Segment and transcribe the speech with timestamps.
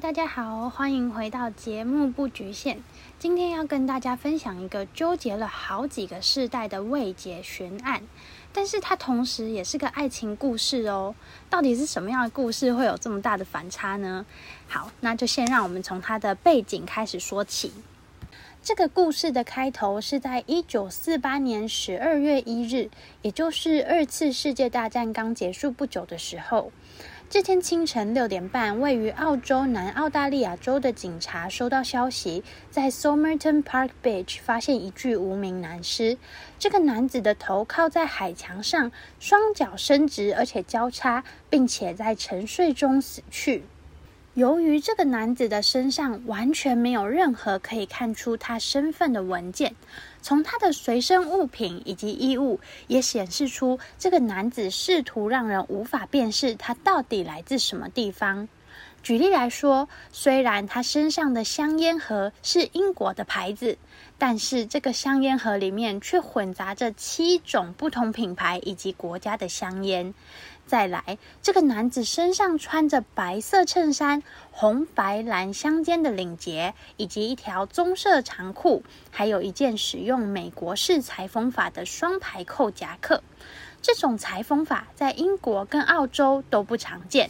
[0.00, 2.82] 大家好，欢迎回到节目不局限。
[3.18, 8.02] 今天要跟大家分享一个纠结了好几个世代的未解悬案，
[8.54, 11.14] 但是它同时也是个爱情故事哦。
[11.50, 14.24] 到底是什么样的故事会有这么大的反差呢？
[14.66, 17.70] 好，那就先让我们从它的背景开始说起。
[18.62, 22.88] 这个故事的开头是在一九四八年十二月一日，
[23.20, 26.72] 也就是二次世界大战刚结束不久的时候。
[27.32, 36.18] 这天清晨六点半，位于澳洲南澳大利亚州的警察收到消息，在 Somerton Park Beach 发现一具无名男尸。
[36.58, 43.64] 这个男子的头靠在海墙上，双脚伸直而且交叉，并且在沉睡中死去。
[44.34, 49.74] 由于这个男子的身上完全没有任何可以看出他身份的文件，
[50.22, 58.48] 从他的随身物品以及衣物也显示出这个男子试图让人无法辨识他到底来自什么地方。
[59.02, 63.76] 举例来说，虽然他身上的香烟盒是英国的牌子，
[64.16, 70.14] 但是这个香烟盒里面却混杂着七种不同品牌以及国家的香烟。
[70.72, 83.22] 再来，这个男子身上穿着白色衬衫、红白蓝相间的领结，以及一条棕色长裤，还有一件使用美国式裁缝法的双排扣夹克。
[83.82, 87.28] 这种裁缝法在英国跟澳洲都不常见。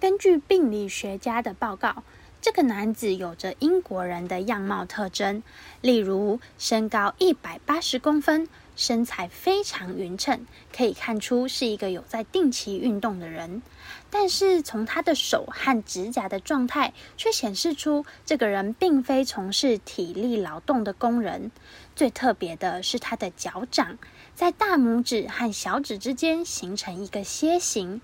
[0.00, 2.02] 根据病理学家的报告，
[2.40, 5.42] 这个男子有着英国人的样貌特征，
[5.80, 8.48] 例如身高一百八十公分。
[8.76, 13.60] 身材非常匀称，可以看出是一个有在定期运动的人。
[14.08, 21.50] 但是从他的手和指甲的状态，却显示出这个人并非从事体力劳动的工人。
[21.96, 23.98] 最特别的是他的脚掌，
[24.36, 28.00] 在大拇指和小指之间形成一个楔形，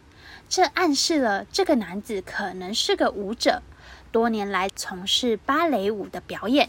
[0.49, 3.63] 这暗示了这个男子可能是个舞者，
[4.15, 6.69] 多年来从事芭蕾舞的表演。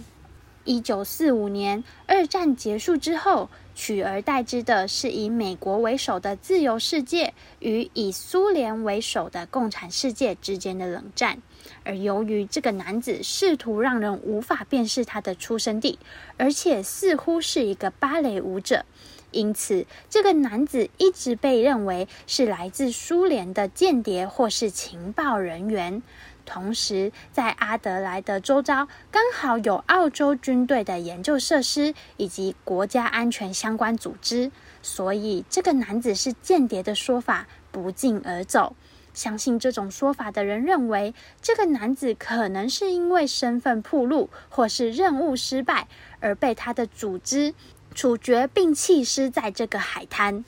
[0.63, 3.51] 一九四五年，二战结束之后。
[3.77, 11.41] 取而代之的是以美国为首的自由世界与以苏联为首的共产世界之间的冷战。
[11.83, 15.99] 而由于这个男子试图让人无法辨识他的出生地，
[16.37, 18.85] 而且似乎是一个芭蕾舞者，
[19.31, 26.01] 因此这个男子一直被认为是来自苏联的间谍或是情报人员。
[26.45, 34.51] 同时，在阿德莱德周遭刚好有澳洲军队的研究设施以及国家安全相关组织，
[34.81, 38.75] 所以这个男子是间谍的说法不胫而走。
[39.13, 45.87] 相信这种说法的人认为，这个男子可能是因为身份暴露或是任务失败
[46.19, 47.53] 而被他的组织
[47.93, 50.43] 处决并弃尸在这个海滩。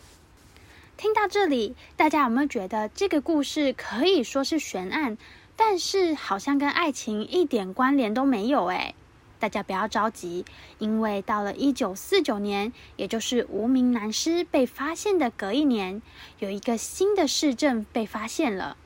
[0.97, 5.17] 听到这里，大家有没有觉得这个故事可以说是悬案？
[5.59, 8.93] 但是好像跟爱情一点关联都没有诶，
[9.39, 10.45] 大家不要着急，
[10.77, 16.01] 因为到了一九四九年，也就是无名男尸被发现的隔一年，
[16.37, 18.77] 有一个新的市政被发现了。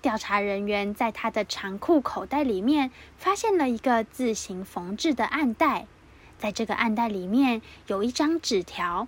[0.00, 5.86] 调查人员在他的长裤口袋里面发现了一个自行缝制的暗袋，
[6.38, 9.06] 在这个暗袋里面有一张纸条，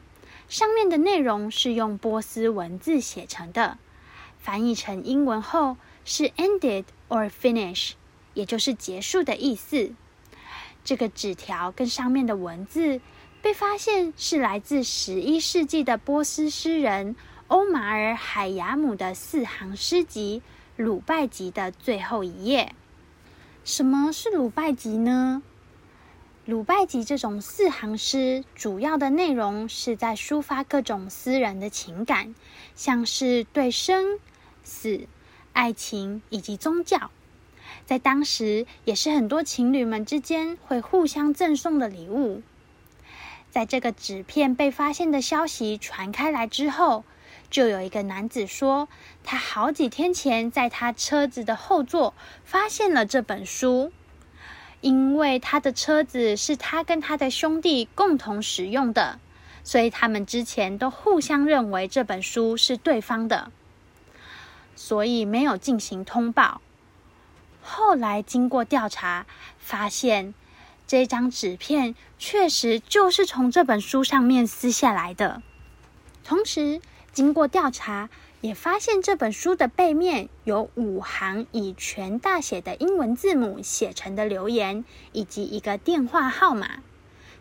[0.49, 3.79] 上面的内容是用波斯文字写成的，
[4.39, 5.79] 翻译成英文后。
[6.05, 7.93] 是 ended or finish，
[8.35, 9.93] 也就是结束的意思。
[10.85, 13.01] 这个纸条跟上面的文字
[13.41, 17.17] 被发现是来自十一世纪的波斯诗人
[17.49, 20.43] 欧马尔·海雅姆的四行诗集
[20.83, 22.75] 《鲁拜集》的最后一页。
[23.65, 25.43] 什么是鲁拜集呢？
[26.45, 32.35] 鲁拜集这种四行诗，主要的内容是在抒发各种私人的情感，
[32.75, 34.19] 像是对生
[34.63, 35.07] 死。
[35.55, 37.11] 爱情以及宗教，
[37.87, 42.43] 在当时也是很多情侣们之间会互相赠送的礼物。
[43.51, 47.05] 在这个纸片被发现的消息传开来之后，
[47.51, 48.89] 就有一个男子说，
[49.23, 52.15] 他好几天前在他车子的后座
[52.45, 53.93] 发现了这本书，
[54.81, 59.21] 因为他的车子是他跟他的兄弟共同使用的，
[59.63, 63.53] 所以他们之前都互相认为这本书是对方的。
[64.77, 66.61] 所以没有进行通报。
[67.63, 69.27] 后来经过调查，
[69.59, 70.35] 发现
[70.87, 75.43] 这张纸片确实就是从这本书上面撕下来的。
[76.23, 76.81] 同时，
[77.13, 78.11] 经过调查，
[78.41, 86.83] 也发现这本书的背面有五行以全大写的英文字母写成的留言，以及一个电话号码。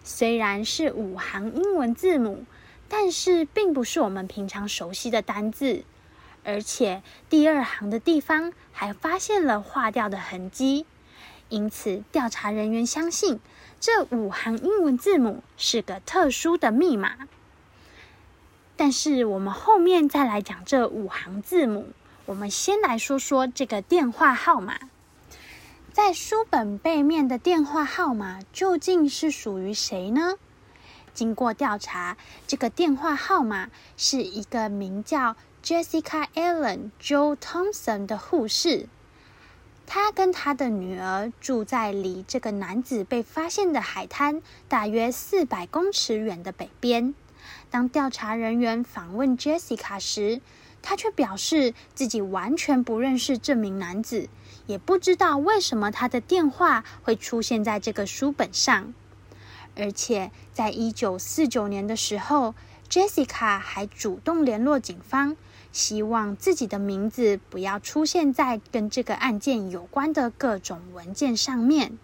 [0.05, 2.45] 虽然是五行英文字母，
[2.87, 5.83] 但是并不是我们平常熟悉的单字。
[6.43, 10.85] 而且第二行的地方还发现了划掉的痕迹，
[11.49, 13.39] 因此调查人员相信
[13.79, 17.15] 这五行英文字母是个特殊的密码。
[18.75, 21.89] 但是我们后面再来讲这五行字母，
[22.25, 24.79] 我们先来说说这个电话号码。
[25.91, 30.33] 在书本背面的电话号码究竟是属于谁呢？
[31.13, 32.17] 经过调查，
[32.47, 38.87] 这个电话号码是一个名叫 Jessica Allen Joe Thompson 的护士。
[39.85, 47.13] 她跟她的女儿住在离这个男子被发现的海滩大约四百公尺远的北边。
[47.69, 50.41] 当调查人员访问 Jessica 时，
[50.81, 54.29] 她却表示自己完全不认识这名男子。
[54.65, 58.93] 也不知道为什么他的电话会出现在这个书本上，
[59.75, 62.53] 而且在一九四九年的时候
[62.89, 65.35] ，Jessica 还主动联络警方，
[65.71, 71.97] 希望自己的名字不要出现在跟这个案件有关的各种文件上面。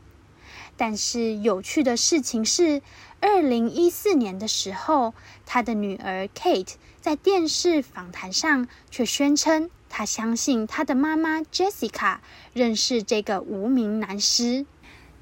[0.76, 2.82] 但是有趣的事情是，
[3.20, 5.14] 二零一四年的时候，
[5.46, 9.70] 他的女儿 Kate 在电视访谈上却宣称。
[9.90, 12.20] 他相信他的妈妈 Jessica
[12.54, 14.66] 认识这个无名男尸。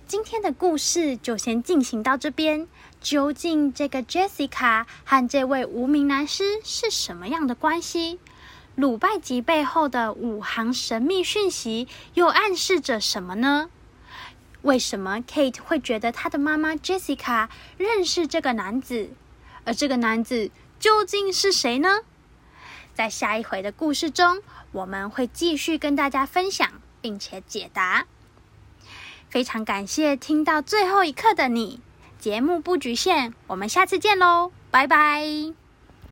[0.08, 2.66] 今天的故事就先进行到这边。
[3.02, 8.18] 究竟这个 Jessica 和这位无名男尸是什么样的关系？
[8.76, 13.70] 鲁拜吉背后的五行神秘讯息又暗示着什么呢？
[14.62, 19.10] 为什么 Kate 会觉得他的妈妈 Jessica 认识这个男子？
[19.66, 20.50] 而这个男子
[20.80, 22.00] 究竟是谁呢？
[22.94, 24.42] 在下一回的故事中。
[24.72, 26.70] 我们会继续跟大家分享，
[27.02, 28.06] 并且解答。
[29.30, 31.80] 非常感谢听到最后一刻的你。
[32.20, 35.67] 节目不局限，我们下次见喽，拜拜。